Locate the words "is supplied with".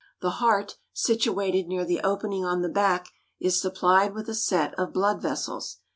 3.39-4.27